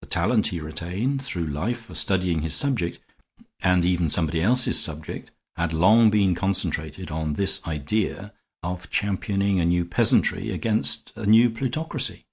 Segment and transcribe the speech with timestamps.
[0.00, 3.00] The talent he retained through life for studying his subject,
[3.60, 9.66] and even somebody else's subject, had long been concentrated on this idea of championing a
[9.66, 12.24] new peasantry against a new plutocracy.